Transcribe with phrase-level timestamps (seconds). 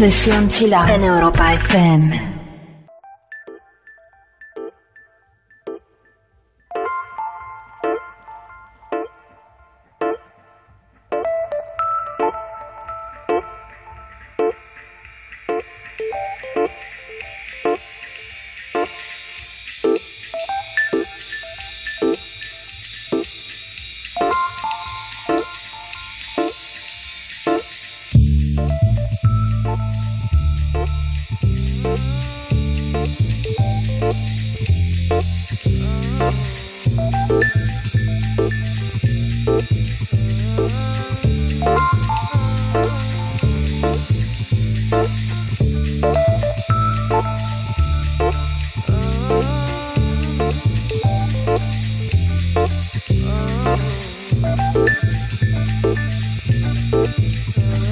[0.00, 2.29] Sesión Chill Out en Europa FM.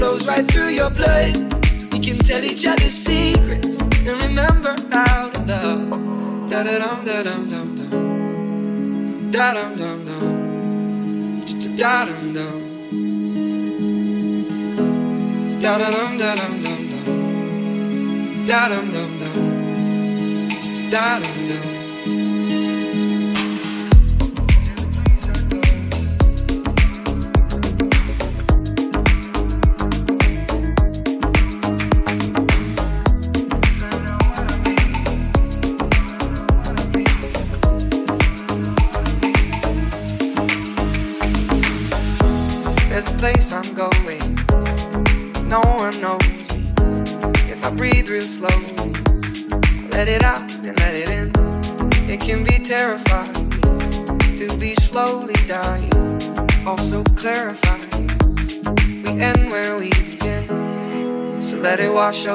[0.00, 1.36] flows right through your blood.
[1.92, 3.78] We can tell each other secrets
[4.08, 6.48] and remember how to love.
[6.50, 7.90] Da da dum da dum dum dum.
[9.30, 10.24] Da dum dum dum.
[11.80, 12.60] Da dum dum.
[15.64, 16.82] Da dum dum dum dum.
[18.48, 19.36] Da dum dum dum.
[20.90, 21.79] Da dum dum.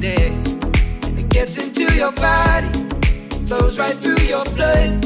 [0.00, 0.30] day.
[1.18, 2.68] It gets into your body,
[3.46, 5.04] flows right through your blood.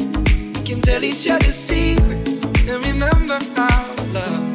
[0.55, 4.53] We can tell each other secrets and remember how love.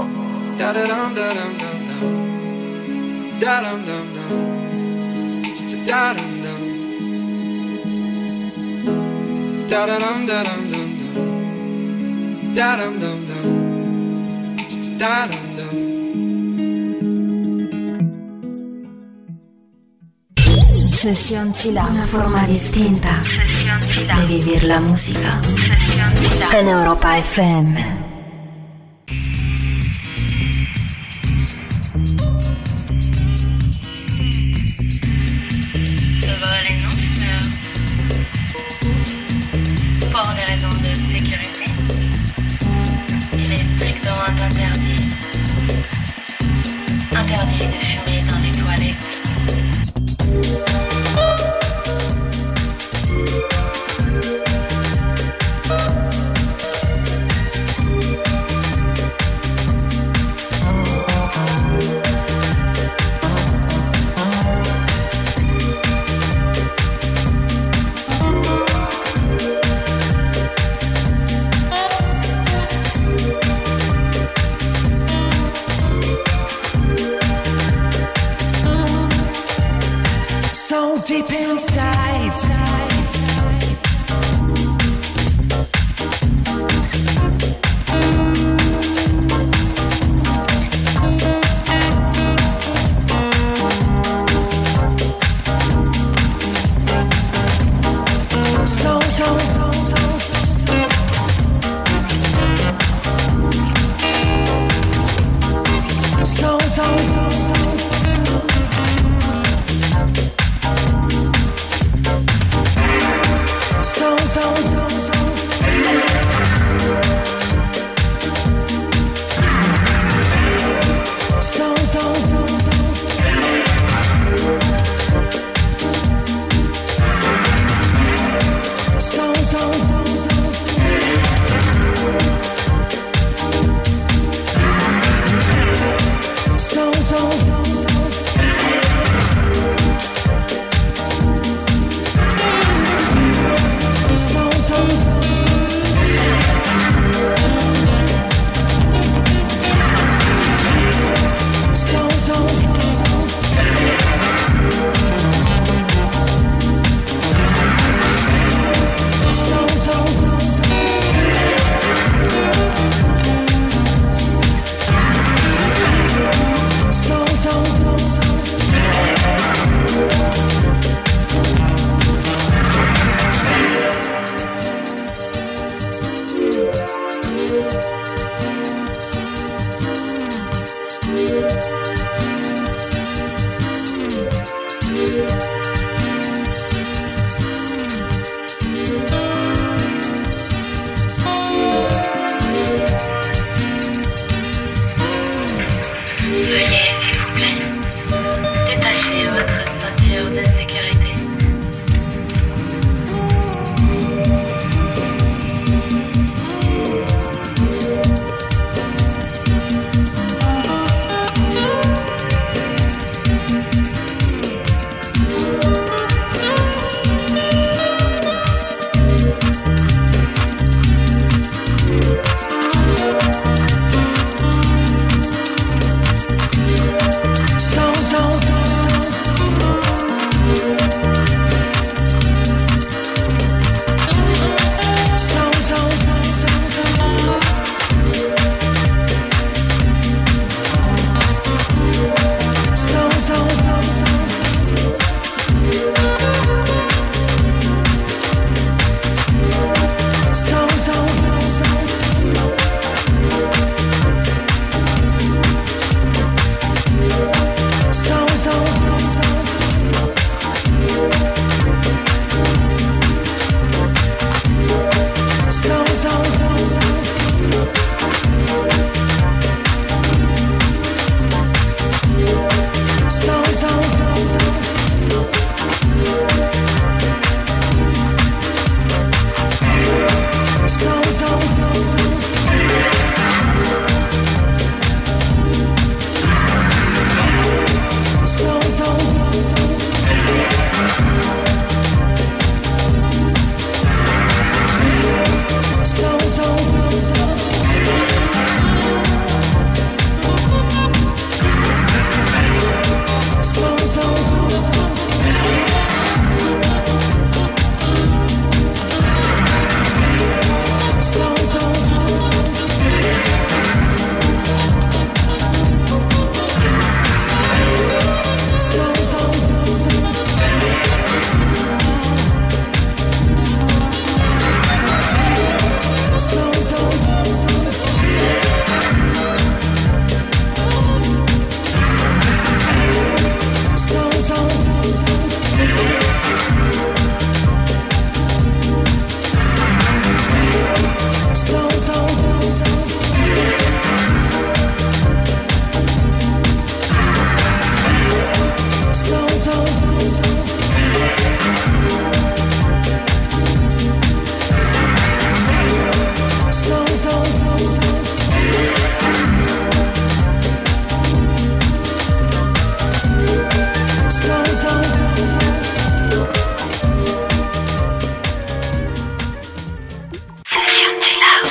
[0.58, 3.40] Da da dum da dum dum dum.
[3.40, 4.30] Da dum dum dum.
[5.86, 6.60] Da dum dum.
[9.68, 12.54] Da da dum da dum dum dum.
[12.54, 14.98] Da dum dum dum.
[14.98, 15.97] Da dum dum.
[21.08, 23.22] Sesión Chill Out, una forma distinta
[24.20, 25.40] de vivir la música.
[26.52, 28.17] En Europa FM.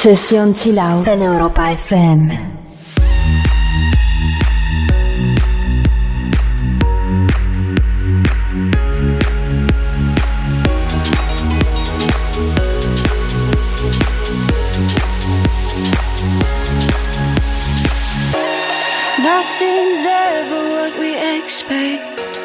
[0.08, 2.28] Sesión Chill Out en Europa FM.
[19.20, 22.40] Nothing's ever what we expect,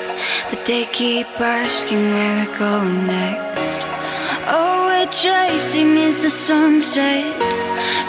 [0.51, 3.79] but they keep asking where we're going next.
[4.49, 7.42] All we're chasing is the sunset.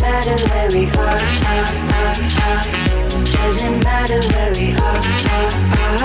[0.00, 2.85] Matter where we are, are, are, are.
[3.32, 5.00] Doesn't matter where we are,
[5.34, 5.52] are,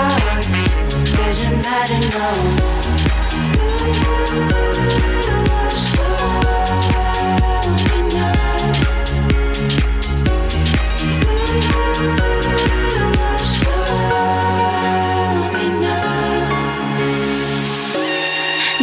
[0.00, 0.42] are.
[1.16, 2.82] Doesn't matter, no.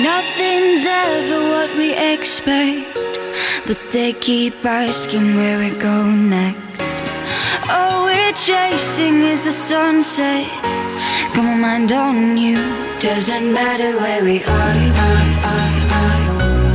[0.02, 2.86] Nothing's ever what we expect.
[3.68, 6.69] But they keep asking where we go next.
[8.46, 10.48] Chasing is the sunset.
[11.34, 12.56] Got my mind on you.
[13.00, 14.76] Doesn't matter where we are.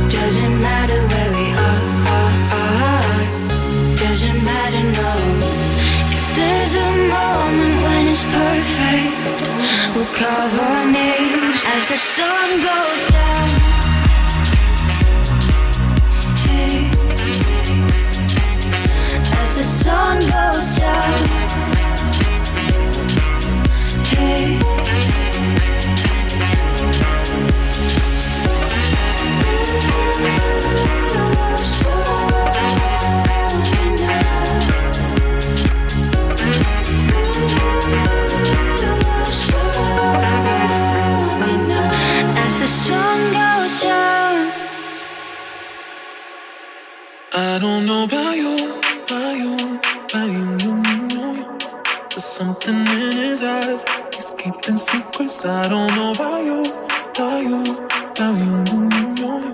[0.07, 1.81] Doesn't matter where we are.
[3.97, 5.13] Doesn't matter, no.
[6.19, 9.15] If there's a moment when it's perfect,
[9.95, 13.49] we'll carve our names as the sun goes down.
[19.41, 21.44] As the sun goes down.
[52.35, 53.94] Something in his eyes.
[54.65, 55.45] Keeping secrets.
[55.45, 56.65] I don't know about you,
[57.11, 58.65] about you, about you,
[59.13, 59.53] you.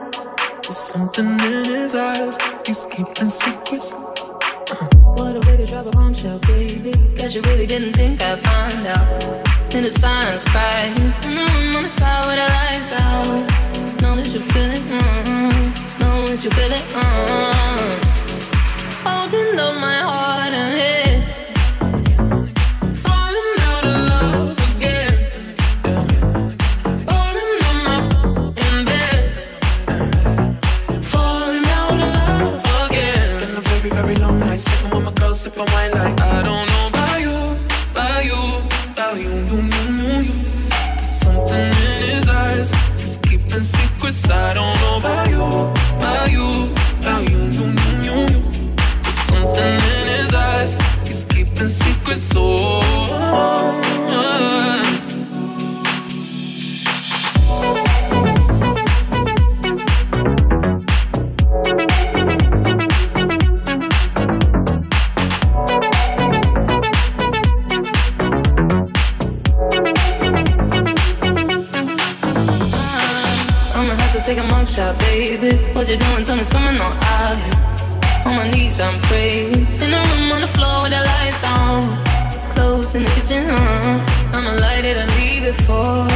[0.64, 2.38] There's something in his eyes.
[2.66, 3.92] He's keeping secrets.
[3.92, 6.94] What a way to drop a bombshell, baby.
[7.18, 9.76] Guess you really didn't think I'd find out.
[9.76, 10.94] In the silence, cry.
[11.26, 14.02] And I'm on the side with the lights out.
[14.02, 17.92] Know that you feel it, mm Know that you feel it, mm
[19.04, 21.11] Holding up my heart and head.
[35.52, 37.36] My girl, wine like I don't know about you,
[37.92, 38.40] about you,
[38.92, 40.34] about you, you, you, you, you.
[40.96, 42.72] There's something in his eyes.
[43.00, 44.30] He's keeping secrets.
[44.30, 45.42] I don't know about you,
[45.98, 48.42] about you, about you, you, you, you, you.
[49.02, 50.74] There's something in his eyes.
[51.06, 52.22] He's keeping secrets.
[52.22, 52.82] So.
[54.14, 54.81] I'ma
[75.98, 76.04] baby.
[76.04, 76.26] What you doing?
[76.26, 78.28] Tell me, on out here.
[78.28, 79.54] On my knees, I'm praying.
[79.54, 82.54] In the room on the floor with the lights down.
[82.54, 84.34] Clothes in the kitchen, uh.
[84.34, 86.11] I'ma light it and leave it for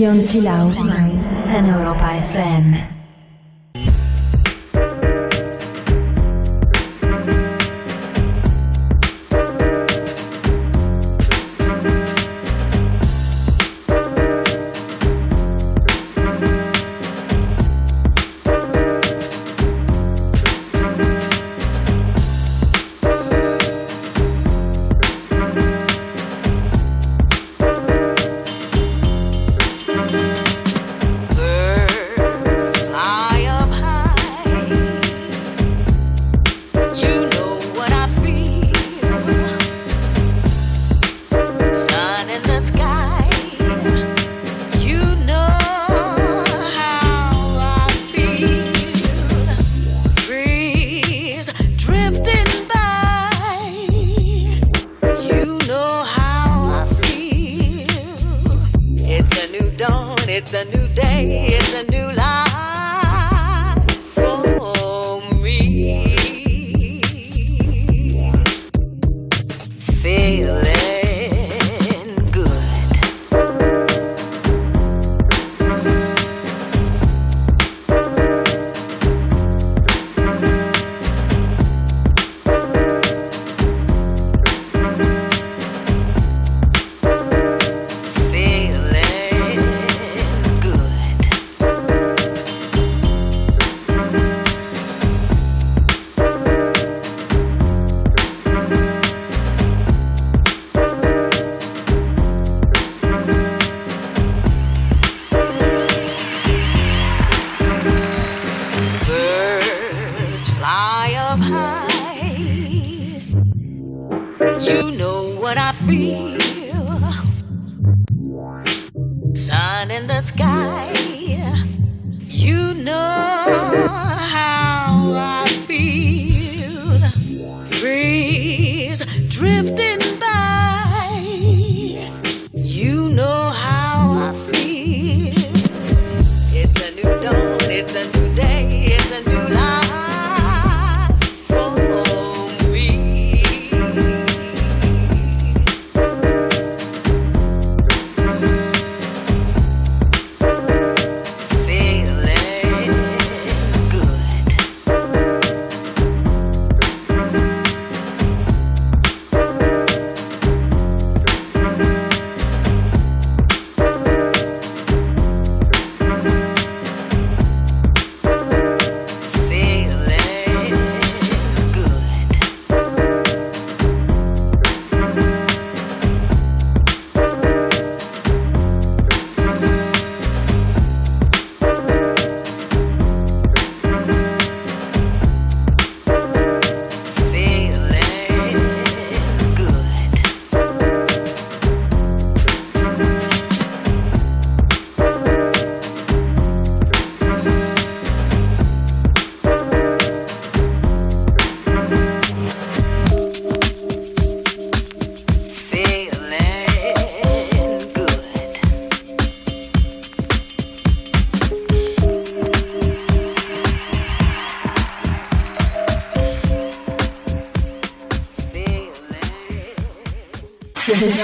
[0.00, 0.72] Sesión Chill Out
[1.66, 2.89] Europa FM.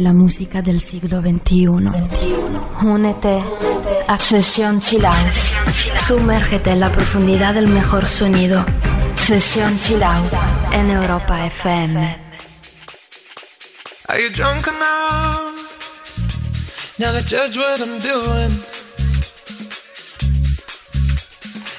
[0.00, 1.66] la música del siglo XXI.
[2.84, 3.38] Únete
[4.08, 5.32] a Sesión Chill Out.
[6.06, 8.64] Sumérgete en la profundidad del mejor sonido.
[9.14, 10.32] Sesión Chill Out
[10.72, 12.20] en Europa FM.
[14.08, 15.28] Are you drunk enough
[16.98, 18.50] now to judge what I'm doing?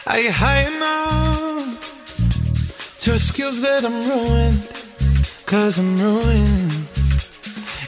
[0.08, 1.80] Are you high enough
[3.02, 4.62] to excuse that I'm ruined?
[5.46, 6.71] Cause I'm ruined.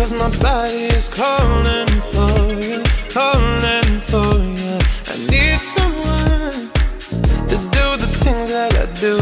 [0.00, 4.78] Cause my body is calling for you, calling for you.
[5.12, 6.70] I need someone
[7.48, 9.18] to do the things that I do.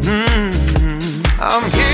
[0.00, 0.50] Mm,
[1.38, 1.93] I'm healing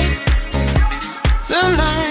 [1.61, 2.10] You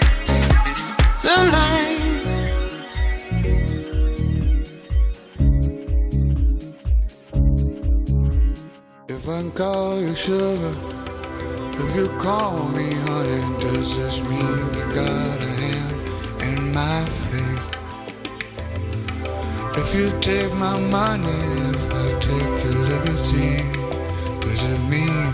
[1.31, 1.99] the line.
[9.07, 10.73] If I call you sugar,
[11.83, 15.95] if you call me honey, does this mean you got a hand
[16.47, 17.61] in my fate?
[19.81, 21.39] If you take my money,
[21.75, 23.51] if I take your liberty,
[24.41, 25.33] does it mean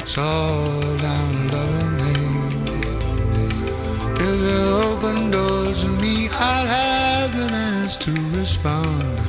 [0.00, 0.95] it's all?
[4.28, 9.25] If the open doors to me, I'll have the chance to respond.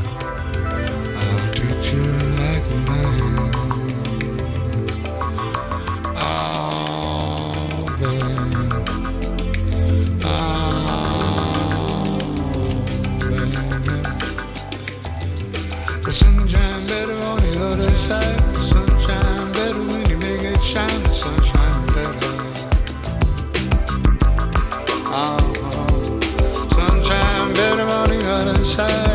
[28.78, 29.07] side.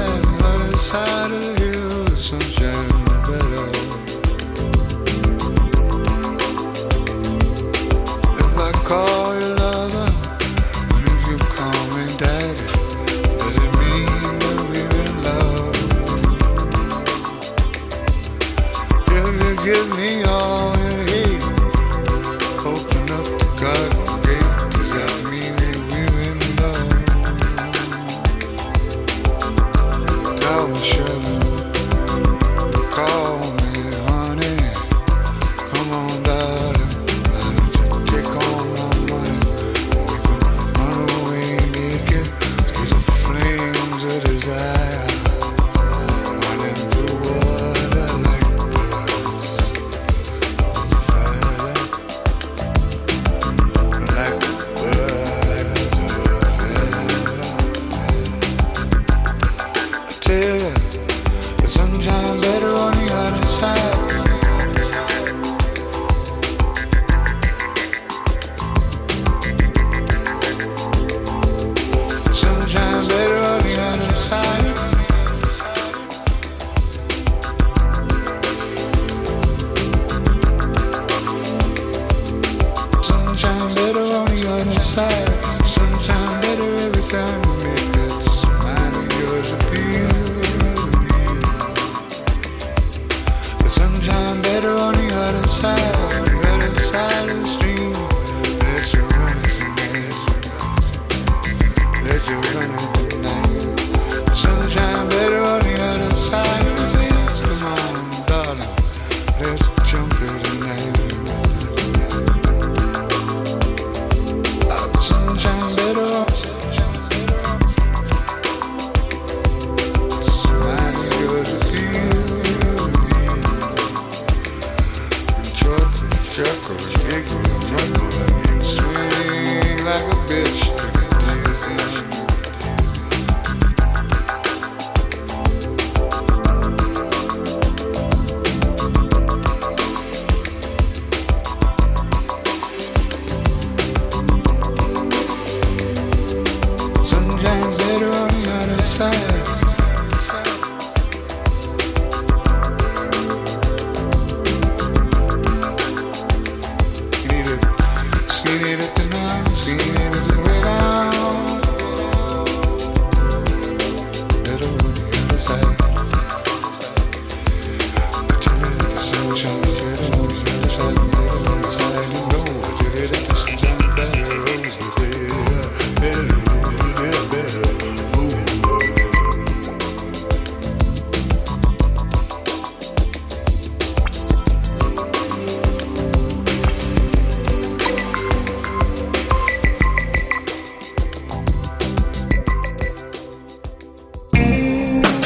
[33.09, 33.32] call.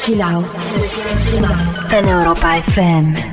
[0.00, 0.46] Chill Out
[1.92, 3.29] en Europa FM.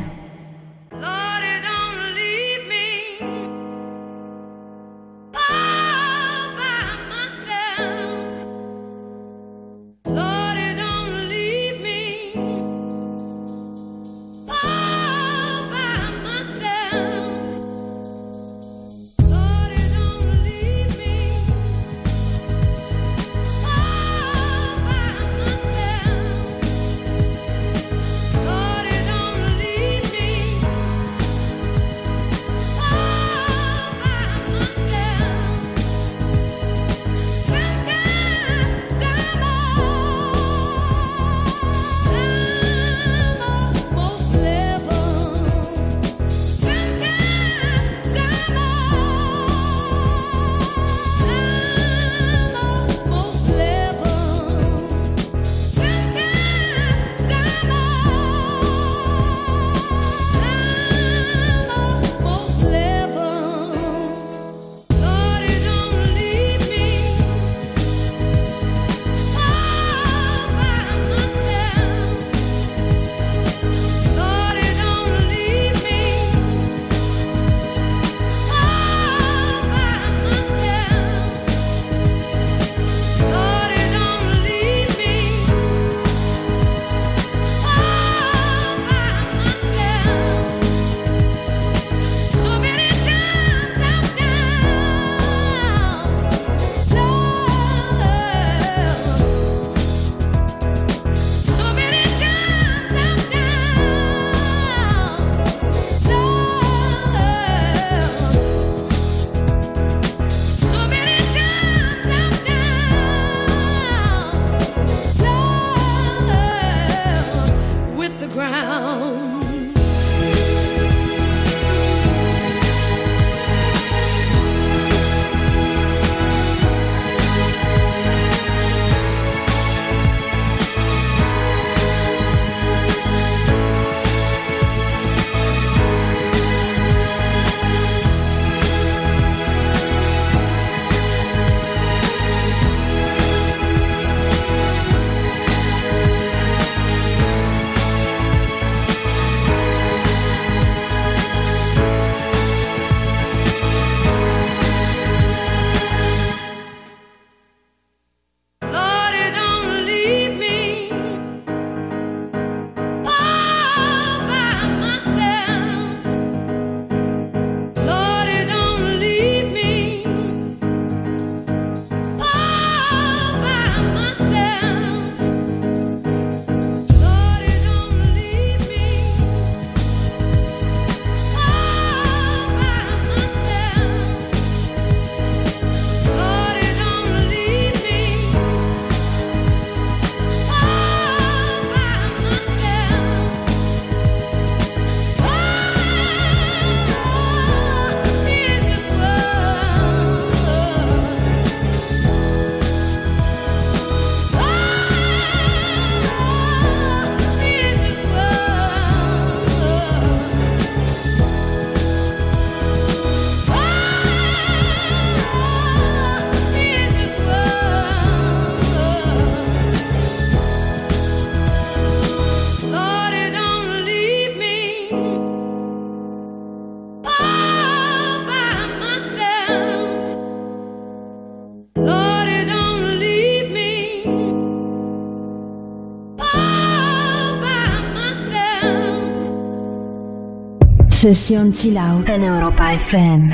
[241.08, 243.32] En Europa FM.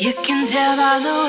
[0.00, 1.23] You can tell by the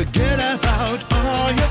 [0.00, 1.69] Forget about all your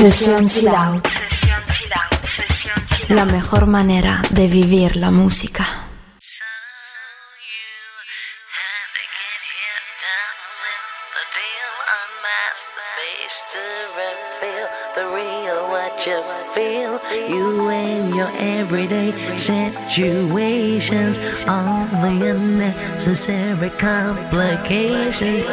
[0.00, 1.06] Sesión Chill Out.
[3.10, 5.68] La mejor manera de vivir la música.
[17.28, 25.44] You and your everyday situations, all the unnecessary complications.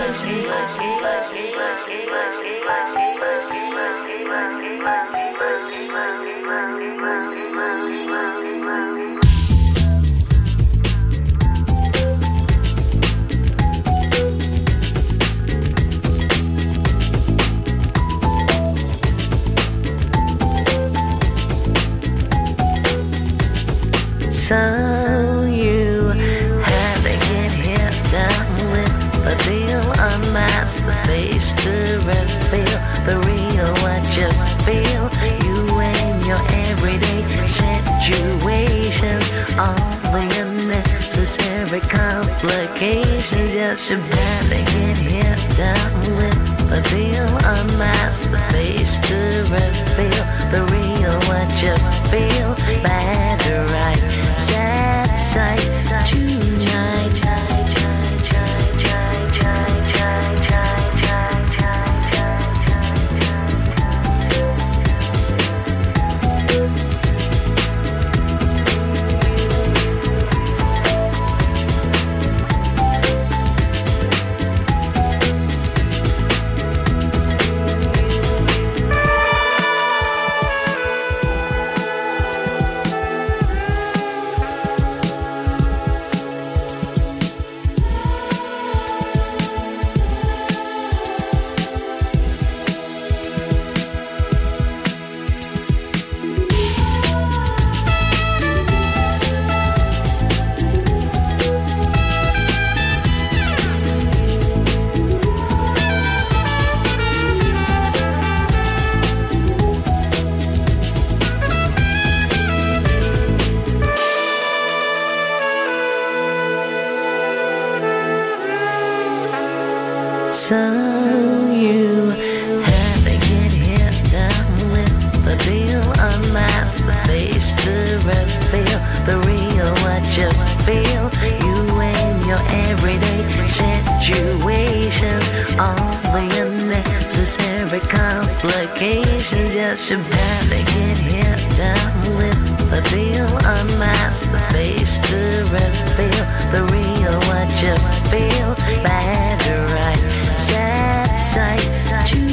[138.79, 141.37] vacation just to barely get here.
[141.57, 143.27] Done with the deal.
[143.37, 145.17] Unmask the face to
[145.51, 146.25] reveal.
[146.53, 147.75] The real what you
[148.09, 148.53] feel.
[148.83, 149.39] Bad
[149.73, 149.97] right
[150.39, 152.26] sad sight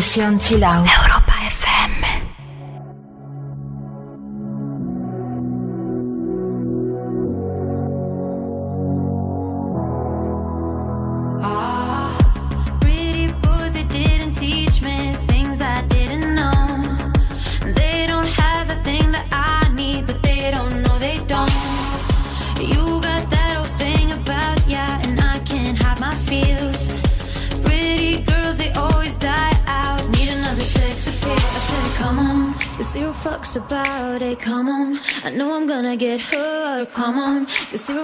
[0.00, 0.84] 生气了。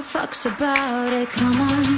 [0.08, 1.97] fucks about it, come on.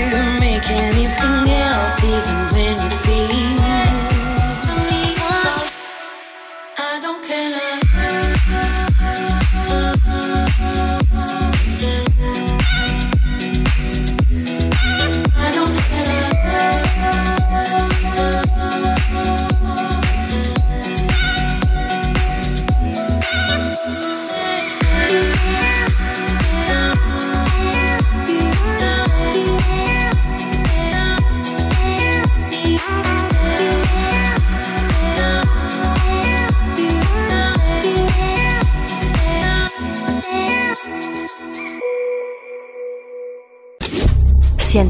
[0.00, 2.53] to make anything else even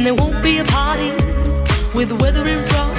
[0.00, 1.10] and there won't be a party
[1.94, 2.96] with the weather in front.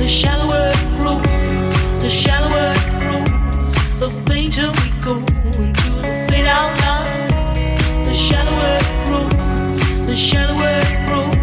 [0.00, 1.72] The shallower it grows,
[2.02, 3.30] the shallower it grows,
[4.00, 5.14] the fainter we go
[5.62, 7.28] into the fade out line.
[8.04, 9.36] The shallower it grows,
[10.08, 11.36] the shallower it grows,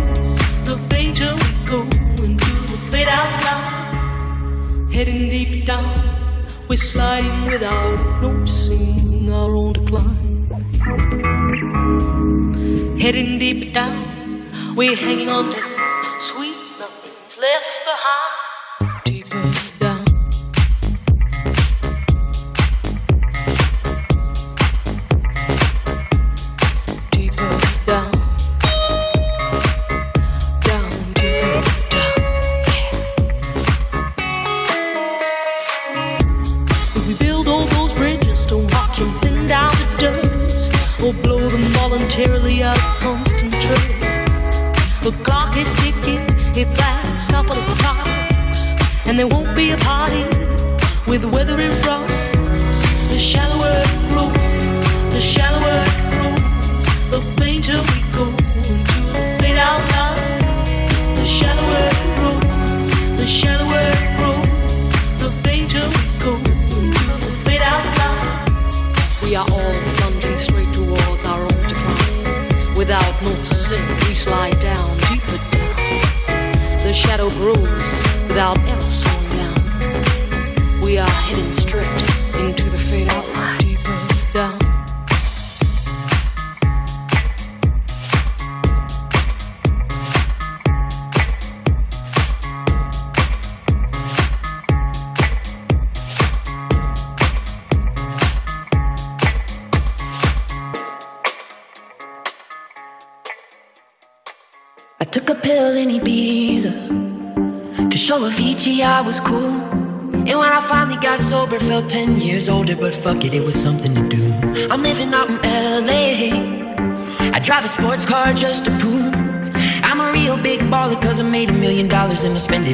[0.68, 1.80] the fainter we go
[2.26, 4.92] into the fade out line.
[4.92, 5.88] Heading deep down,
[6.68, 10.50] we're sliding without noticing our own decline.
[13.00, 14.09] Heading deep down,
[14.80, 15.52] we're hanging on.
[15.52, 15.69] to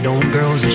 [0.05, 0.74] on girls and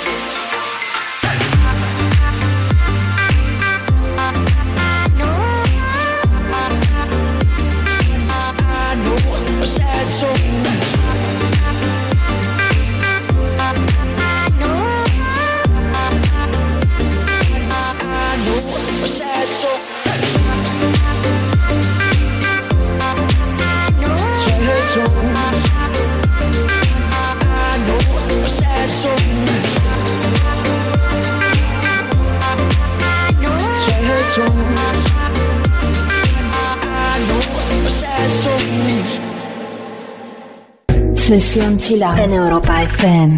[42.33, 43.33] Europa FM.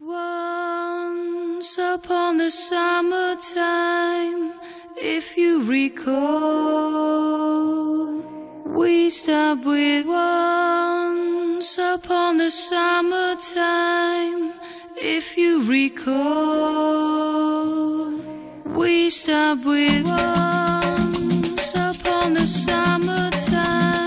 [0.00, 4.52] Once upon the summertime,
[4.96, 6.18] if you recall,
[8.66, 14.54] we start with once upon the summertime,
[14.96, 16.90] if you recall,
[18.74, 24.03] we start with once upon the summertime.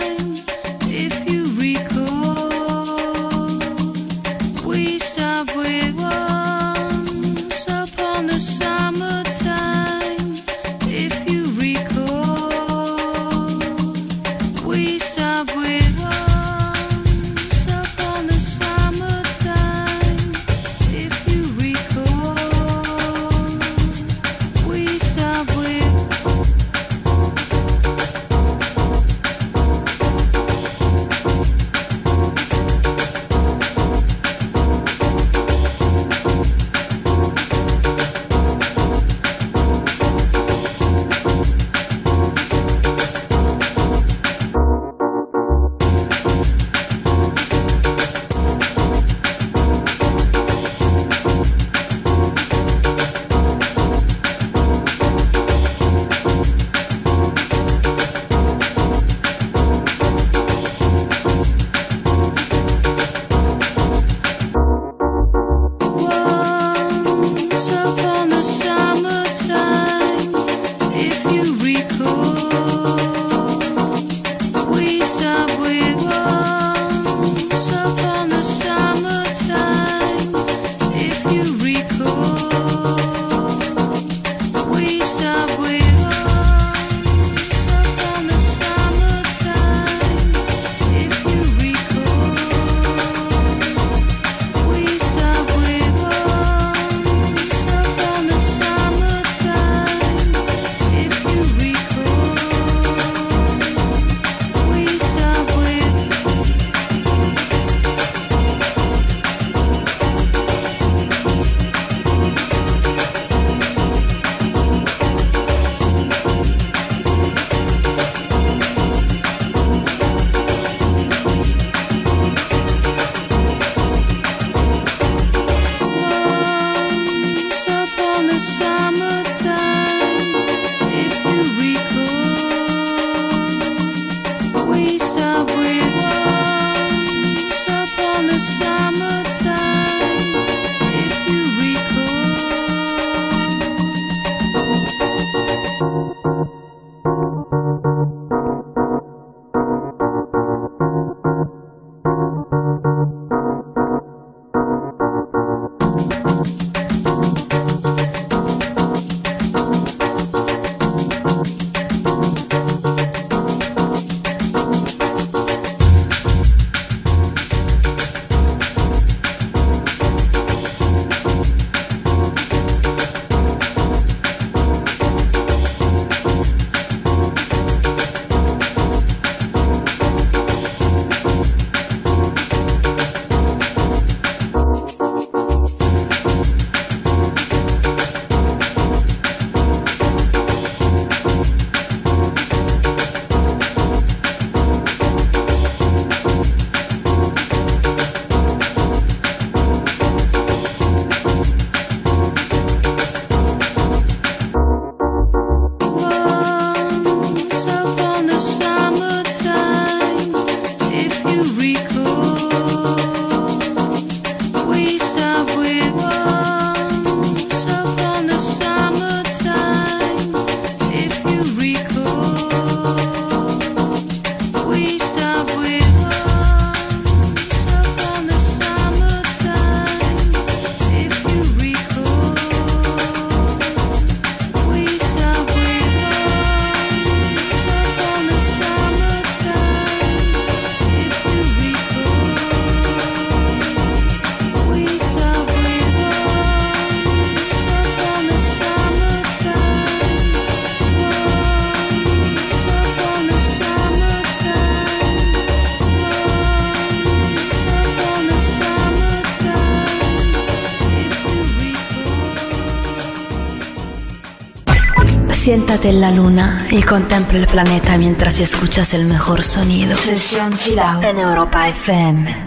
[265.77, 269.95] Siéntate en la luna y contempla el planeta mientras escuchas el mejor sonido.
[269.95, 272.46] Sesión Chilao en Europa FM.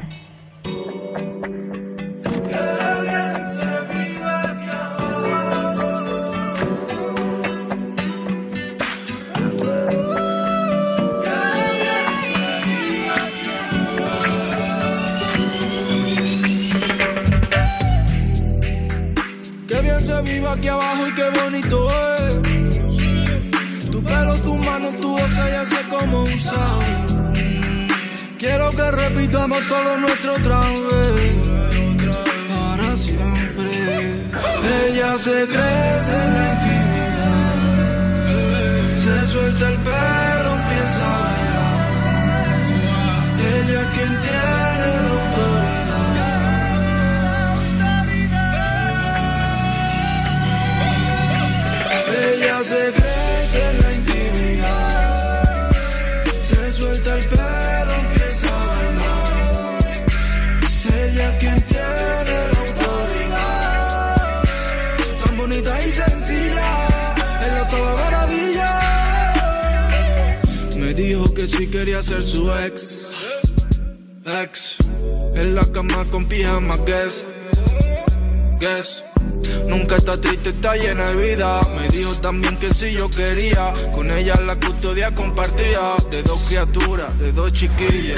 [87.61, 88.15] chiquilla.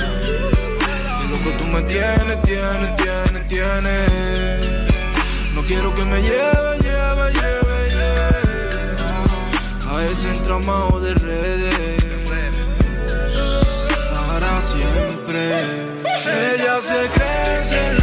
[1.22, 4.72] Y lo que tú me tienes, tienes, tienes, tienes.
[5.54, 9.04] No quiero que me lleve, lleve, lleve, lleve.
[9.92, 12.04] A ese entramado de redes.
[14.28, 15.42] Para siempre.
[16.54, 18.03] Ella se crece en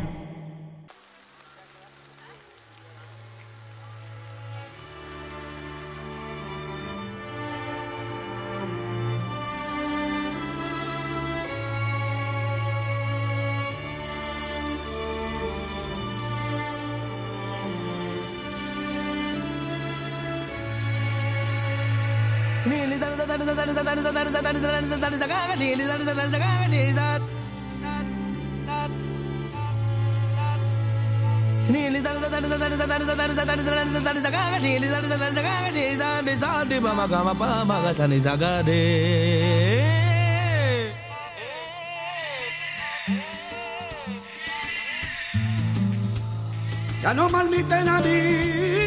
[47.01, 48.80] Ya no malmiten a mí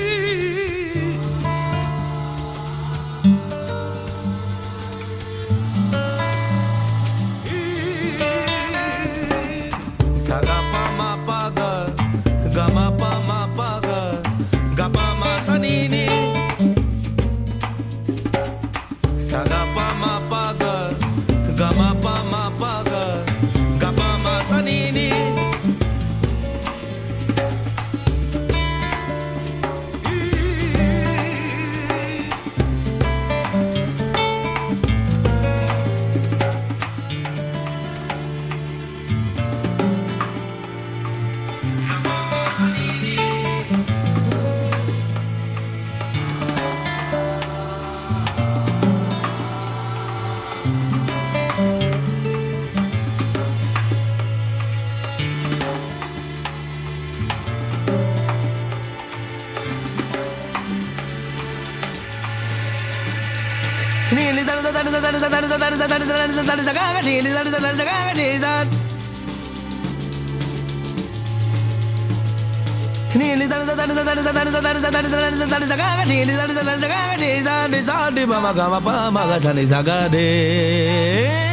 [80.15, 81.44] Ni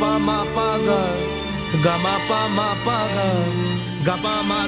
[0.00, 1.02] pa ma pa ga
[1.84, 3.28] ga ma pa ma pa ga
[4.06, 4.58] ga pa ma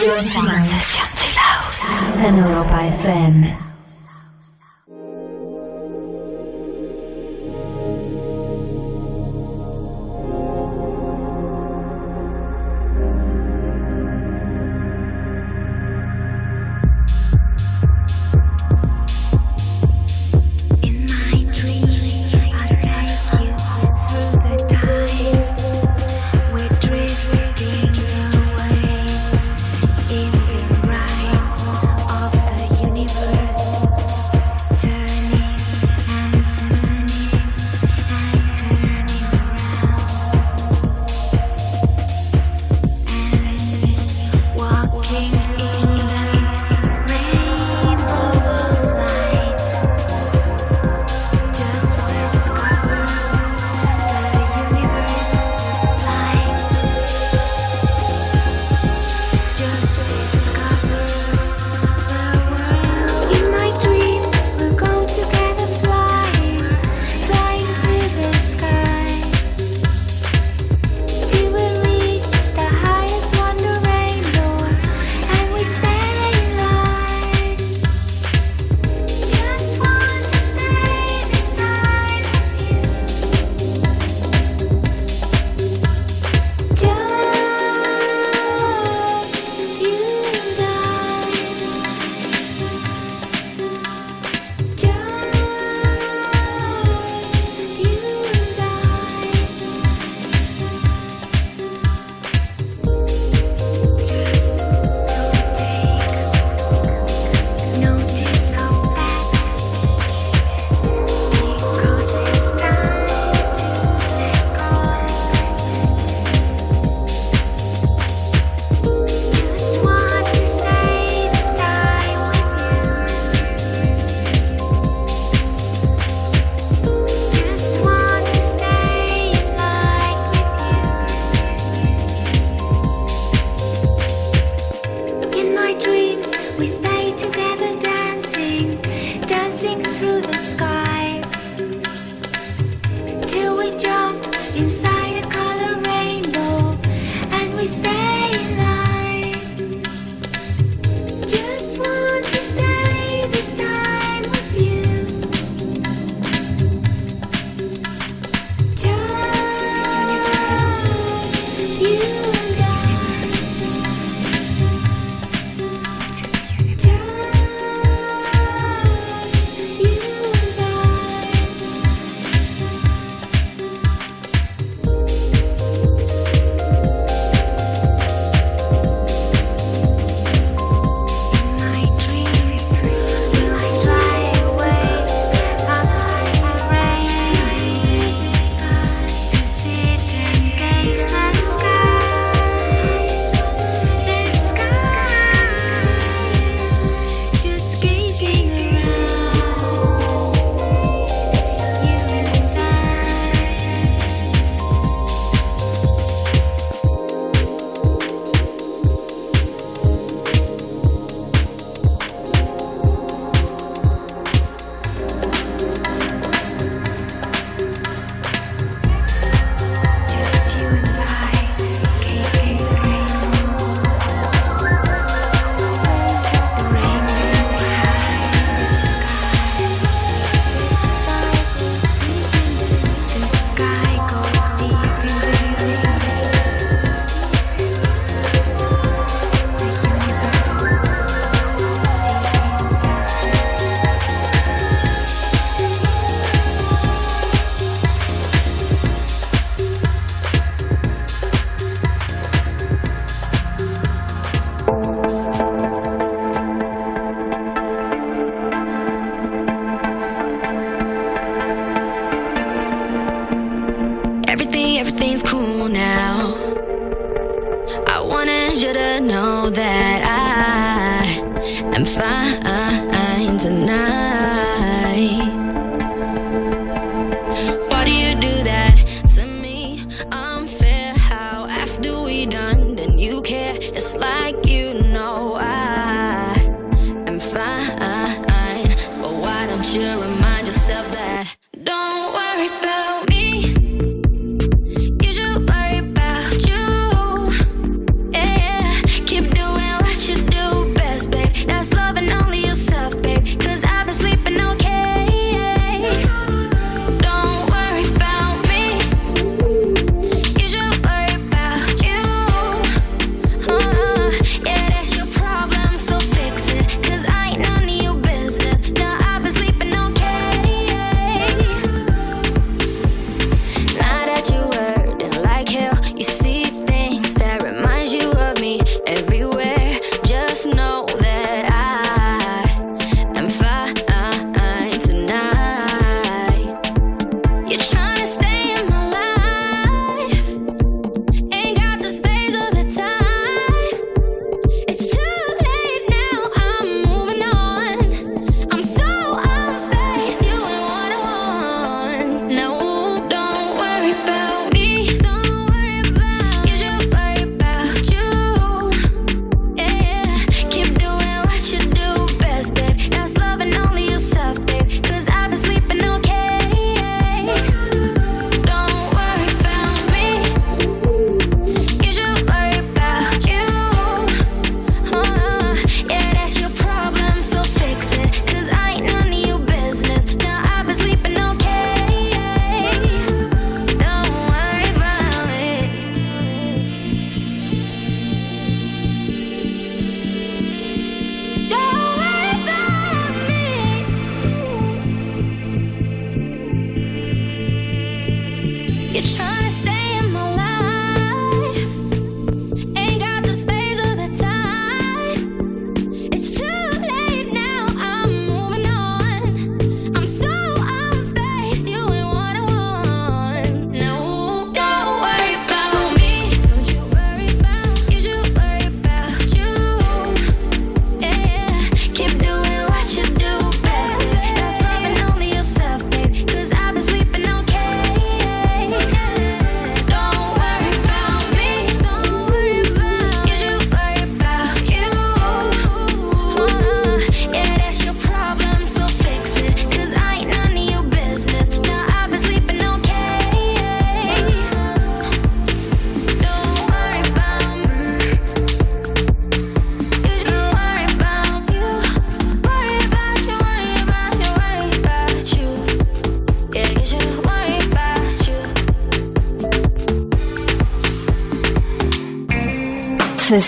[0.00, 2.26] Transition to Love.
[2.26, 3.69] En Europa FM.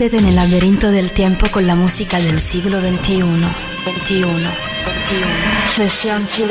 [0.00, 3.20] Piérdete en el laberinto del tiempo con la música del siglo XXI.
[3.20, 3.44] XXI.
[3.84, 4.50] 21.
[5.66, 6.50] Sesión Chill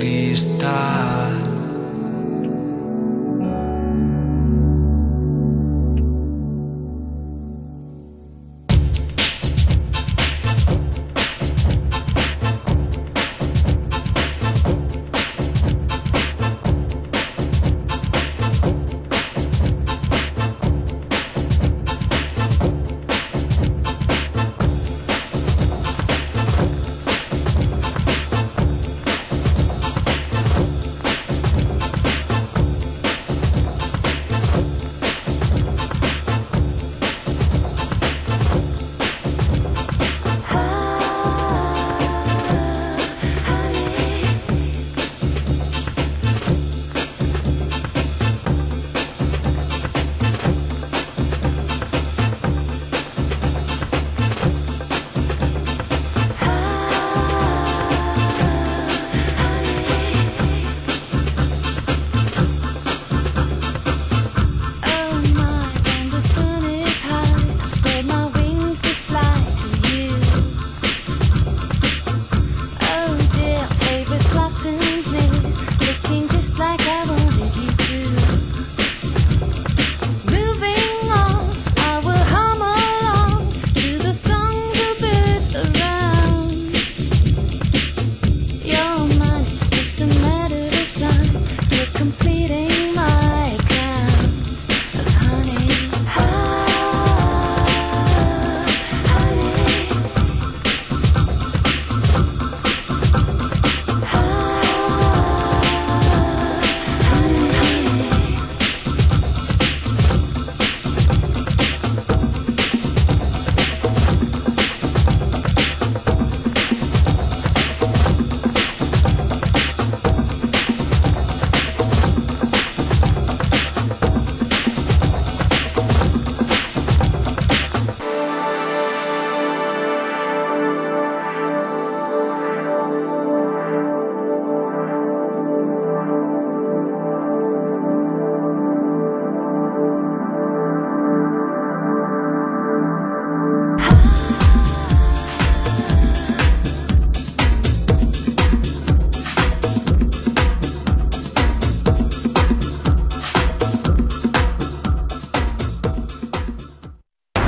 [0.00, 1.49] cristal.